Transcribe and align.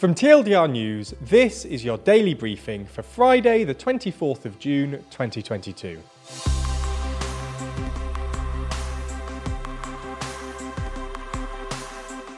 From 0.00 0.14
TLDR 0.14 0.70
News, 0.70 1.12
this 1.20 1.66
is 1.66 1.84
your 1.84 1.98
daily 1.98 2.32
briefing 2.32 2.86
for 2.86 3.02
Friday, 3.02 3.64
the 3.64 3.74
24th 3.74 4.46
of 4.46 4.58
June 4.58 4.92
2022. 5.10 6.00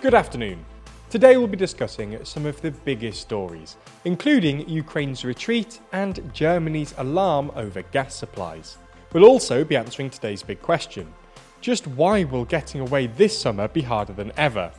Good 0.01 0.12
afternoon. 0.12 0.64
Today 1.09 1.37
we'll 1.37 1.46
be 1.46 1.56
discussing 1.56 2.25
some 2.25 2.46
of 2.46 2.61
the 2.62 2.72
biggest 2.72 3.21
stories, 3.21 3.76
including 4.04 4.69
Ukraine's 4.69 5.24
retreat 5.24 5.79
and 5.92 6.35
Germany's 6.35 6.94
alarm 6.99 7.53
over 7.54 7.83
gas 7.83 8.17
supplies. 8.17 8.76
We'll 9.13 9.24
also 9.24 9.63
be 9.63 9.76
answering 9.76 10.10
today's 10.10 10.42
big 10.42 10.60
question 10.63 11.15
just 11.60 11.87
why 11.87 12.24
will 12.24 12.44
getting 12.44 12.81
away 12.81 13.06
this 13.06 13.40
summer 13.40 13.69
be 13.69 13.83
harder 13.83 14.15
than 14.15 14.33
ever? 14.37 14.72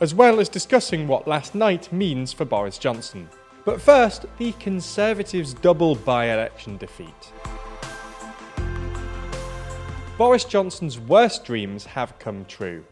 As 0.00 0.14
well 0.14 0.40
as 0.40 0.48
discussing 0.48 1.08
what 1.08 1.26
last 1.26 1.54
night 1.54 1.92
means 1.92 2.32
for 2.32 2.44
Boris 2.44 2.78
Johnson. 2.78 3.28
But 3.64 3.80
first, 3.80 4.26
the 4.38 4.52
Conservatives' 4.52 5.54
double 5.54 5.94
by 5.94 6.32
election 6.32 6.76
defeat. 6.76 7.32
Boris 10.16 10.44
Johnson's 10.44 10.98
worst 10.98 11.44
dreams 11.44 11.84
have 11.84 12.18
come 12.18 12.44
true. 12.44 12.84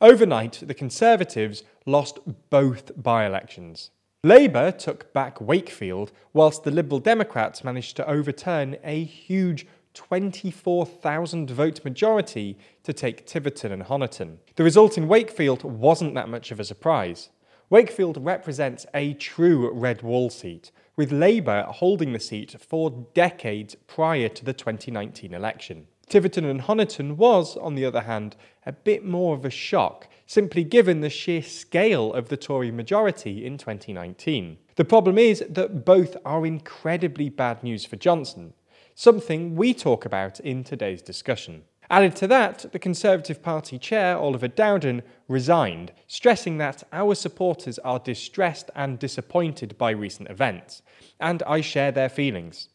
Overnight, 0.00 0.62
the 0.62 0.74
Conservatives 0.74 1.62
lost 1.86 2.18
both 2.50 2.90
by 3.02 3.24
elections. 3.24 3.90
Labour 4.22 4.72
took 4.72 5.12
back 5.12 5.40
Wakefield, 5.40 6.10
whilst 6.32 6.64
the 6.64 6.70
Liberal 6.70 6.98
Democrats 6.98 7.62
managed 7.62 7.96
to 7.96 8.08
overturn 8.08 8.76
a 8.82 9.04
huge 9.04 9.66
24,000 9.96 11.50
vote 11.50 11.82
majority 11.82 12.58
to 12.82 12.92
take 12.92 13.26
Tiverton 13.26 13.72
and 13.72 13.84
Honiton. 13.84 14.36
The 14.54 14.62
result 14.62 14.98
in 14.98 15.08
Wakefield 15.08 15.64
wasn't 15.64 16.14
that 16.14 16.28
much 16.28 16.50
of 16.50 16.60
a 16.60 16.64
surprise. 16.64 17.30
Wakefield 17.70 18.22
represents 18.22 18.84
a 18.92 19.14
true 19.14 19.72
red 19.72 20.02
wall 20.02 20.28
seat, 20.28 20.70
with 20.96 21.10
Labour 21.10 21.62
holding 21.62 22.12
the 22.12 22.20
seat 22.20 22.54
for 22.60 23.06
decades 23.14 23.74
prior 23.86 24.28
to 24.28 24.44
the 24.44 24.52
2019 24.52 25.32
election. 25.32 25.86
Tiverton 26.08 26.44
and 26.44 26.60
Honiton 26.60 27.16
was, 27.16 27.56
on 27.56 27.74
the 27.74 27.86
other 27.86 28.02
hand, 28.02 28.36
a 28.66 28.72
bit 28.72 29.02
more 29.02 29.34
of 29.34 29.46
a 29.46 29.50
shock, 29.50 30.08
simply 30.26 30.62
given 30.62 31.00
the 31.00 31.10
sheer 31.10 31.42
scale 31.42 32.12
of 32.12 32.28
the 32.28 32.36
Tory 32.36 32.70
majority 32.70 33.44
in 33.46 33.56
2019. 33.56 34.58
The 34.76 34.84
problem 34.84 35.16
is 35.16 35.42
that 35.48 35.86
both 35.86 36.16
are 36.24 36.46
incredibly 36.46 37.30
bad 37.30 37.64
news 37.64 37.86
for 37.86 37.96
Johnson 37.96 38.52
something 38.98 39.54
we 39.54 39.74
talk 39.74 40.06
about 40.06 40.40
in 40.40 40.64
today's 40.64 41.02
discussion. 41.02 41.62
Added 41.90 42.16
to 42.16 42.26
that, 42.28 42.64
the 42.72 42.78
Conservative 42.78 43.42
Party 43.42 43.78
chair, 43.78 44.16
Oliver 44.16 44.48
Dowden, 44.48 45.02
resigned, 45.28 45.92
stressing 46.06 46.56
that 46.58 46.82
our 46.94 47.14
supporters 47.14 47.78
are 47.80 47.98
distressed 47.98 48.70
and 48.74 48.98
disappointed 48.98 49.76
by 49.76 49.90
recent 49.90 50.30
events, 50.30 50.80
and 51.20 51.42
I 51.42 51.60
share 51.60 51.92
their 51.92 52.08
feelings. 52.08 52.70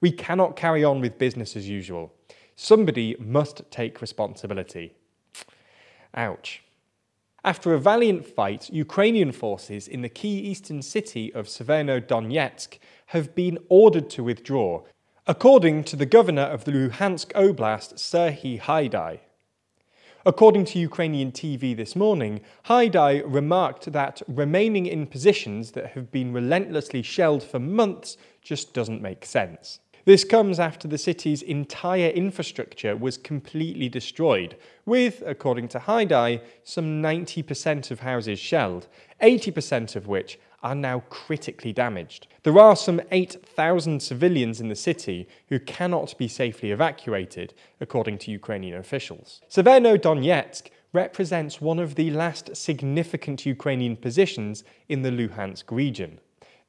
We 0.00 0.12
cannot 0.12 0.54
carry 0.54 0.84
on 0.84 1.00
with 1.00 1.18
business 1.18 1.56
as 1.56 1.68
usual. 1.68 2.14
Somebody 2.54 3.16
must 3.18 3.68
take 3.72 4.00
responsibility. 4.00 4.94
Ouch. 6.14 6.62
After 7.44 7.74
a 7.74 7.80
valiant 7.80 8.24
fight, 8.24 8.70
Ukrainian 8.72 9.32
forces 9.32 9.88
in 9.88 10.02
the 10.02 10.08
key 10.08 10.38
eastern 10.38 10.82
city 10.82 11.34
of 11.34 11.46
Severodonetsk 11.46 12.78
have 13.06 13.34
been 13.34 13.58
ordered 13.68 14.08
to 14.10 14.24
withdraw 14.24 14.84
according 15.26 15.82
to 15.82 15.96
the 15.96 16.04
governor 16.04 16.42
of 16.42 16.64
the 16.64 16.72
Luhansk 16.72 17.32
Oblast, 17.32 17.94
Serhiy 17.94 18.60
Haidai. 18.60 19.20
According 20.26 20.66
to 20.66 20.78
Ukrainian 20.78 21.32
TV 21.32 21.74
this 21.74 21.96
morning, 21.96 22.42
Haidai 22.66 23.22
remarked 23.24 23.90
that 23.92 24.20
remaining 24.28 24.84
in 24.84 25.06
positions 25.06 25.72
that 25.72 25.92
have 25.92 26.10
been 26.10 26.34
relentlessly 26.34 27.00
shelled 27.00 27.42
for 27.42 27.58
months 27.58 28.18
just 28.42 28.74
doesn't 28.74 29.00
make 29.00 29.24
sense. 29.24 29.80
This 30.06 30.22
comes 30.22 30.60
after 30.60 30.86
the 30.86 30.98
city's 30.98 31.40
entire 31.40 32.10
infrastructure 32.10 32.94
was 32.94 33.16
completely 33.16 33.88
destroyed, 33.88 34.54
with, 34.84 35.22
according 35.24 35.68
to 35.68 35.78
Haidai, 35.78 36.42
some 36.62 37.02
90% 37.02 37.90
of 37.90 38.00
houses 38.00 38.38
shelled, 38.38 38.86
80% 39.22 39.96
of 39.96 40.06
which 40.06 40.38
are 40.62 40.74
now 40.74 41.00
critically 41.08 41.72
damaged. 41.72 42.26
There 42.42 42.58
are 42.58 42.76
some 42.76 43.00
8,000 43.10 44.02
civilians 44.02 44.60
in 44.60 44.68
the 44.68 44.74
city 44.74 45.26
who 45.48 45.58
cannot 45.58 46.16
be 46.18 46.28
safely 46.28 46.70
evacuated, 46.70 47.54
according 47.80 48.18
to 48.18 48.30
Ukrainian 48.30 48.78
officials. 48.78 49.40
Severodonetsk 49.50 50.68
represents 50.92 51.62
one 51.62 51.78
of 51.78 51.94
the 51.94 52.10
last 52.10 52.54
significant 52.54 53.46
Ukrainian 53.46 53.96
positions 53.96 54.64
in 54.88 55.00
the 55.00 55.10
Luhansk 55.10 55.70
region. 55.70 56.20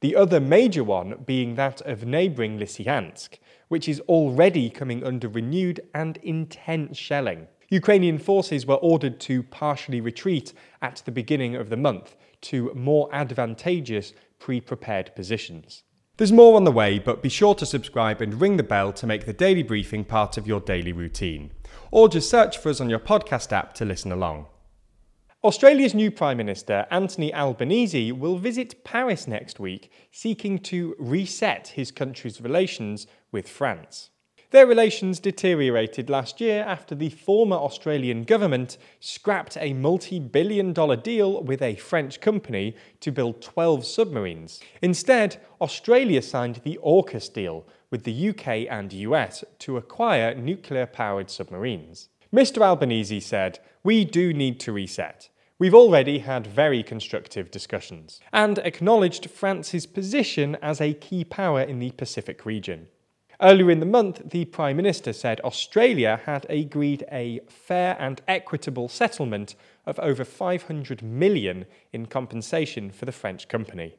The 0.06 0.16
other 0.16 0.40
major 0.40 0.84
one 0.84 1.24
being 1.26 1.56
that 1.56 1.82
of 1.82 2.06
neighbouring 2.06 2.60
Lysychansk, 2.60 3.40
which 3.70 3.90
is 3.90 4.02
already 4.02 4.70
coming 4.70 5.04
under 5.04 5.28
renewed 5.28 5.80
and 5.96 6.18
intense 6.18 6.96
shelling. 6.96 7.48
Ukrainian 7.70 8.20
forces 8.20 8.68
were 8.68 8.76
ordered 8.76 9.20
to 9.22 9.42
partially 9.42 10.02
retreat 10.02 10.54
at 10.80 11.02
the 11.06 11.12
beginning 11.12 11.56
of 11.56 11.72
the 11.72 11.76
month 11.76 12.16
to 12.42 12.72
more 12.76 13.10
advantageous 13.12 14.14
pre 14.38 14.62
prepared 14.62 15.10
positions. 15.16 15.82
There's 16.18 16.32
more 16.32 16.56
on 16.56 16.66
the 16.66 16.72
way, 16.72 17.00
but 17.00 17.24
be 17.24 17.30
sure 17.30 17.56
to 17.56 17.66
subscribe 17.66 18.22
and 18.22 18.40
ring 18.40 18.58
the 18.58 18.62
bell 18.62 18.94
to 18.94 19.08
make 19.08 19.26
the 19.26 19.34
daily 19.34 19.64
briefing 19.64 20.06
part 20.06 20.38
of 20.38 20.46
your 20.46 20.60
daily 20.60 20.94
routine. 20.94 21.50
Or 21.90 22.10
just 22.10 22.30
search 22.30 22.60
for 22.60 22.70
us 22.70 22.80
on 22.80 22.92
your 22.92 23.00
podcast 23.00 23.52
app 23.52 23.74
to 23.74 23.86
listen 23.86 24.12
along. 24.12 24.46
Australia's 25.46 25.94
new 25.94 26.10
Prime 26.10 26.38
Minister, 26.38 26.88
Anthony 26.90 27.32
Albanese, 27.32 28.12
will 28.12 28.40
visit 28.40 28.84
Paris 28.84 29.28
next 29.28 29.60
week, 29.60 29.92
seeking 30.10 30.58
to 30.58 30.96
reset 30.98 31.68
his 31.68 31.92
country's 31.92 32.42
relations 32.42 33.06
with 33.32 33.48
France. 33.48 34.10
Their 34.50 34.66
relations 34.66 35.20
deteriorated 35.20 36.10
last 36.10 36.42
year 36.42 36.64
after 36.64 36.96
the 36.96 37.12
former 37.12 37.58
Australian 37.58 38.24
government 38.24 38.80
scrapped 39.00 39.56
a 39.62 39.74
multi 39.74 40.20
billion 40.20 40.74
dollar 40.74 40.96
deal 40.96 41.44
with 41.44 41.62
a 41.62 41.76
French 41.76 42.22
company 42.22 42.76
to 43.02 43.12
build 43.12 43.44
12 43.44 43.86
submarines. 43.86 44.60
Instead, 44.82 45.40
Australia 45.62 46.24
signed 46.24 46.62
the 46.64 46.80
AUKUS 46.84 47.32
deal 47.32 47.68
with 47.92 48.04
the 48.04 48.30
UK 48.30 48.48
and 48.68 48.92
US 48.94 49.44
to 49.60 49.78
acquire 49.78 50.34
nuclear 50.34 50.88
powered 50.88 51.30
submarines. 51.30 52.10
Mr. 52.34 52.64
Albanese 52.64 53.20
said, 53.20 53.60
We 53.84 54.06
do 54.06 54.34
need 54.34 54.60
to 54.62 54.72
reset. 54.72 55.30
We've 55.58 55.74
already 55.74 56.20
had 56.20 56.46
very 56.46 56.84
constructive 56.84 57.50
discussions, 57.50 58.20
and 58.34 58.58
acknowledged 58.58 59.30
France's 59.30 59.86
position 59.86 60.58
as 60.62 60.82
a 60.82 60.94
key 60.94 61.24
power 61.24 61.62
in 61.62 61.80
the 61.80 61.92
Pacific 61.92 62.46
region. 62.46 62.88
Earlier 63.42 63.72
in 63.72 63.80
the 63.80 63.86
month, 63.86 64.32
the 64.32 64.44
Prime 64.44 64.76
Minister 64.76 65.14
said 65.14 65.40
Australia 65.42 66.20
had 66.26 66.46
agreed 66.50 67.06
a 67.10 67.40
fair 67.48 67.96
and 68.02 68.22
equitable 68.28 68.90
settlement 68.90 69.56
of 69.86 69.98
over 70.00 70.26
500 70.26 71.02
million 71.02 71.66
in 71.94 72.08
compensation 72.08 72.92
for 72.92 73.06
the 73.06 73.14
French 73.14 73.48
company. 73.48 73.96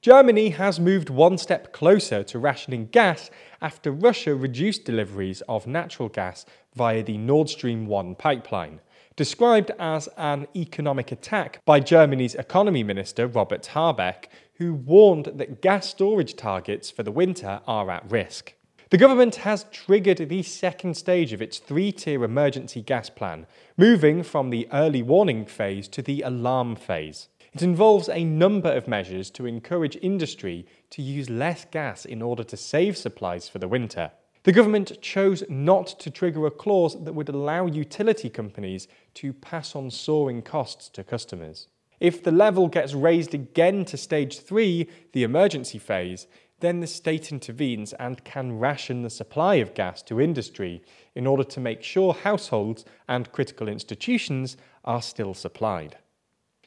Germany 0.00 0.50
has 0.50 0.80
moved 0.80 1.08
one 1.08 1.38
step 1.38 1.72
closer 1.72 2.24
to 2.24 2.38
rationing 2.40 2.88
gas 2.88 3.30
after 3.62 3.92
Russia 3.92 4.34
reduced 4.34 4.84
deliveries 4.84 5.40
of 5.48 5.68
natural 5.68 6.08
gas 6.08 6.44
via 6.74 7.04
the 7.04 7.16
Nord 7.16 7.48
Stream 7.48 7.86
1 7.86 8.16
pipeline, 8.16 8.80
described 9.16 9.70
as 9.78 10.08
an 10.16 10.46
economic 10.56 11.12
attack 11.12 11.60
by 11.64 11.80
Germany's 11.80 12.34
economy 12.34 12.82
minister 12.82 13.26
Robert 13.26 13.66
Habeck, 13.66 14.28
who 14.54 14.74
warned 14.74 15.26
that 15.36 15.62
gas 15.62 15.88
storage 15.88 16.36
targets 16.36 16.90
for 16.90 17.02
the 17.02 17.12
winter 17.12 17.60
are 17.66 17.90
at 17.90 18.10
risk. 18.10 18.54
The 18.90 18.98
government 18.98 19.36
has 19.36 19.66
triggered 19.72 20.28
the 20.28 20.42
second 20.42 20.96
stage 20.96 21.32
of 21.32 21.42
its 21.42 21.58
three 21.58 21.90
tier 21.90 22.22
emergency 22.22 22.82
gas 22.82 23.10
plan, 23.10 23.46
moving 23.76 24.22
from 24.22 24.50
the 24.50 24.68
early 24.72 25.02
warning 25.02 25.46
phase 25.46 25.88
to 25.88 26.02
the 26.02 26.22
alarm 26.22 26.76
phase. 26.76 27.28
It 27.52 27.62
involves 27.62 28.08
a 28.08 28.24
number 28.24 28.70
of 28.70 28.88
measures 28.88 29.30
to 29.32 29.46
encourage 29.46 29.96
industry 30.02 30.66
to 30.90 31.02
use 31.02 31.30
less 31.30 31.64
gas 31.64 32.04
in 32.04 32.20
order 32.20 32.44
to 32.44 32.56
save 32.56 32.96
supplies 32.96 33.48
for 33.48 33.58
the 33.58 33.68
winter. 33.68 34.10
The 34.44 34.52
government 34.52 35.00
chose 35.00 35.42
not 35.48 35.86
to 36.00 36.10
trigger 36.10 36.46
a 36.46 36.50
clause 36.50 37.02
that 37.02 37.14
would 37.14 37.30
allow 37.30 37.64
utility 37.64 38.28
companies 38.28 38.86
to 39.14 39.32
pass 39.32 39.74
on 39.74 39.90
soaring 39.90 40.42
costs 40.42 40.90
to 40.90 41.02
customers. 41.02 41.68
If 41.98 42.22
the 42.22 42.30
level 42.30 42.68
gets 42.68 42.92
raised 42.92 43.32
again 43.32 43.86
to 43.86 43.96
stage 43.96 44.38
three, 44.40 44.90
the 45.12 45.22
emergency 45.22 45.78
phase, 45.78 46.26
then 46.60 46.80
the 46.80 46.86
state 46.86 47.32
intervenes 47.32 47.94
and 47.94 48.22
can 48.24 48.58
ration 48.58 49.00
the 49.00 49.08
supply 49.08 49.54
of 49.56 49.72
gas 49.72 50.02
to 50.02 50.20
industry 50.20 50.82
in 51.14 51.26
order 51.26 51.44
to 51.44 51.60
make 51.60 51.82
sure 51.82 52.12
households 52.12 52.84
and 53.08 53.32
critical 53.32 53.66
institutions 53.66 54.58
are 54.84 55.00
still 55.00 55.32
supplied. 55.32 55.96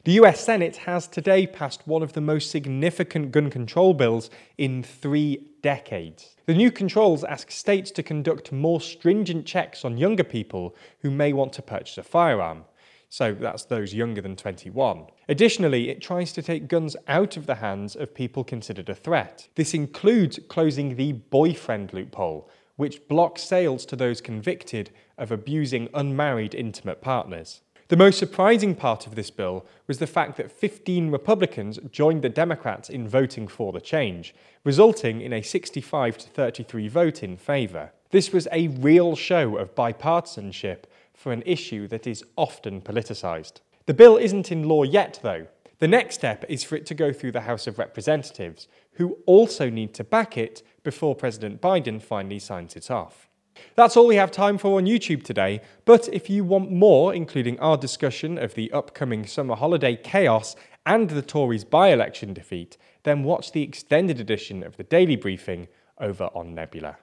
The 0.04 0.12
US 0.12 0.44
Senate 0.44 0.78
has 0.78 1.06
today 1.06 1.46
passed 1.46 1.86
one 1.86 2.02
of 2.02 2.14
the 2.14 2.20
most 2.20 2.50
significant 2.50 3.30
gun 3.30 3.50
control 3.50 3.94
bills 3.94 4.30
in 4.56 4.82
three 4.82 5.47
decades. 5.62 6.36
The 6.46 6.54
new 6.54 6.70
controls 6.70 7.24
ask 7.24 7.50
states 7.50 7.90
to 7.92 8.02
conduct 8.02 8.52
more 8.52 8.80
stringent 8.80 9.46
checks 9.46 9.84
on 9.84 9.98
younger 9.98 10.24
people 10.24 10.74
who 11.00 11.10
may 11.10 11.32
want 11.32 11.52
to 11.54 11.62
purchase 11.62 11.98
a 11.98 12.02
firearm. 12.02 12.64
so 13.10 13.32
that's 13.32 13.64
those 13.64 13.94
younger 13.94 14.20
than 14.20 14.36
21. 14.36 15.06
Additionally, 15.28 15.88
it 15.88 16.02
tries 16.02 16.32
to 16.32 16.42
take 16.42 16.68
guns 16.68 16.94
out 17.06 17.36
of 17.36 17.46
the 17.46 17.54
hands 17.54 17.96
of 17.96 18.14
people 18.14 18.44
considered 18.44 18.88
a 18.88 18.94
threat. 18.94 19.48
This 19.54 19.72
includes 19.72 20.38
closing 20.48 20.96
the 20.96 21.12
boyfriend 21.12 21.92
loophole, 21.94 22.50
which 22.76 23.08
blocks 23.08 23.42
sales 23.42 23.84
to 23.86 23.96
those 23.96 24.20
convicted 24.20 24.90
of 25.16 25.32
abusing 25.32 25.88
unmarried 25.94 26.54
intimate 26.54 27.00
partners. 27.00 27.62
The 27.88 27.96
most 27.96 28.18
surprising 28.18 28.74
part 28.74 29.06
of 29.06 29.14
this 29.14 29.30
bill 29.30 29.64
was 29.86 29.98
the 29.98 30.06
fact 30.06 30.36
that 30.36 30.52
15 30.52 31.10
Republicans 31.10 31.78
joined 31.90 32.20
the 32.20 32.28
Democrats 32.28 32.90
in 32.90 33.08
voting 33.08 33.48
for 33.48 33.72
the 33.72 33.80
change, 33.80 34.34
resulting 34.62 35.22
in 35.22 35.32
a 35.32 35.40
65 35.40 36.18
to 36.18 36.28
33 36.28 36.88
vote 36.88 37.22
in 37.22 37.38
favour. 37.38 37.92
This 38.10 38.30
was 38.30 38.46
a 38.52 38.68
real 38.68 39.16
show 39.16 39.56
of 39.56 39.74
bipartisanship 39.74 40.84
for 41.14 41.32
an 41.32 41.42
issue 41.46 41.88
that 41.88 42.06
is 42.06 42.22
often 42.36 42.82
politicised. 42.82 43.60
The 43.86 43.94
bill 43.94 44.18
isn't 44.18 44.52
in 44.52 44.68
law 44.68 44.82
yet, 44.82 45.20
though. 45.22 45.46
The 45.78 45.88
next 45.88 46.16
step 46.16 46.44
is 46.46 46.62
for 46.62 46.76
it 46.76 46.84
to 46.86 46.94
go 46.94 47.10
through 47.10 47.32
the 47.32 47.42
House 47.42 47.66
of 47.66 47.78
Representatives, 47.78 48.68
who 48.92 49.16
also 49.24 49.70
need 49.70 49.94
to 49.94 50.04
back 50.04 50.36
it 50.36 50.62
before 50.82 51.14
President 51.14 51.62
Biden 51.62 52.02
finally 52.02 52.38
signs 52.38 52.76
it 52.76 52.90
off. 52.90 53.27
That's 53.76 53.96
all 53.96 54.06
we 54.06 54.16
have 54.16 54.30
time 54.30 54.58
for 54.58 54.78
on 54.78 54.86
YouTube 54.86 55.22
today, 55.22 55.60
but 55.84 56.08
if 56.12 56.28
you 56.28 56.44
want 56.44 56.72
more, 56.72 57.14
including 57.14 57.58
our 57.60 57.76
discussion 57.76 58.38
of 58.38 58.54
the 58.54 58.72
upcoming 58.72 59.26
summer 59.26 59.54
holiday 59.54 59.96
chaos 59.96 60.56
and 60.84 61.10
the 61.10 61.22
Tories' 61.22 61.64
by 61.64 61.88
election 61.88 62.32
defeat, 62.32 62.76
then 63.02 63.22
watch 63.22 63.52
the 63.52 63.62
extended 63.62 64.18
edition 64.20 64.62
of 64.62 64.76
the 64.76 64.84
Daily 64.84 65.16
Briefing 65.16 65.68
over 66.00 66.30
on 66.34 66.54
Nebula. 66.54 66.96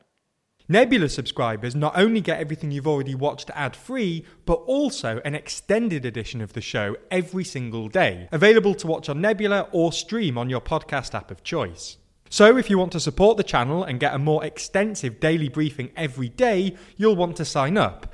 Nebula 0.67 1.09
subscribers 1.09 1.75
not 1.75 1.95
only 1.95 2.21
get 2.21 2.39
everything 2.39 2.71
you've 2.71 2.87
already 2.87 3.13
watched 3.13 3.51
ad 3.53 3.75
free, 3.75 4.25
but 4.47 4.55
also 4.65 5.21
an 5.23 5.35
extended 5.35 6.05
edition 6.05 6.41
of 6.41 6.53
the 6.53 6.61
show 6.61 6.95
every 7.11 7.43
single 7.43 7.87
day, 7.87 8.27
available 8.31 8.73
to 8.73 8.87
watch 8.87 9.07
on 9.07 9.21
Nebula 9.21 9.67
or 9.71 9.93
stream 9.93 10.39
on 10.39 10.49
your 10.49 10.61
podcast 10.61 11.13
app 11.13 11.29
of 11.29 11.43
choice. 11.43 11.97
So, 12.29 12.57
if 12.57 12.69
you 12.69 12.77
want 12.77 12.91
to 12.93 12.99
support 12.99 13.37
the 13.37 13.43
channel 13.43 13.83
and 13.83 13.99
get 13.99 14.13
a 14.13 14.19
more 14.19 14.43
extensive 14.43 15.19
daily 15.19 15.47
briefing 15.47 15.91
every 15.95 16.29
day, 16.29 16.75
you'll 16.97 17.15
want 17.15 17.35
to 17.37 17.45
sign 17.45 17.77
up. 17.77 18.13